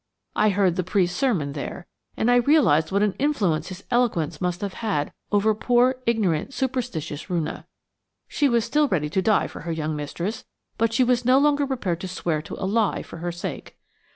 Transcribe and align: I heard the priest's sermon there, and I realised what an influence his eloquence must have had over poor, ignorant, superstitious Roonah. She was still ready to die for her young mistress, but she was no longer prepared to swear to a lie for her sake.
I 0.35 0.49
heard 0.49 0.77
the 0.77 0.83
priest's 0.83 1.15
sermon 1.19 1.53
there, 1.53 1.85
and 2.17 2.31
I 2.31 2.37
realised 2.37 2.91
what 2.91 3.03
an 3.03 3.13
influence 3.19 3.67
his 3.67 3.83
eloquence 3.91 4.41
must 4.41 4.61
have 4.61 4.73
had 4.81 5.13
over 5.31 5.53
poor, 5.53 5.97
ignorant, 6.07 6.55
superstitious 6.55 7.29
Roonah. 7.29 7.65
She 8.27 8.49
was 8.49 8.65
still 8.65 8.87
ready 8.87 9.11
to 9.11 9.21
die 9.21 9.45
for 9.45 9.59
her 9.59 9.71
young 9.71 9.95
mistress, 9.95 10.43
but 10.79 10.91
she 10.91 11.03
was 11.03 11.23
no 11.23 11.37
longer 11.37 11.67
prepared 11.67 11.99
to 12.01 12.07
swear 12.07 12.41
to 12.41 12.55
a 12.55 12.65
lie 12.65 13.03
for 13.03 13.17
her 13.17 13.31
sake. 13.31 13.77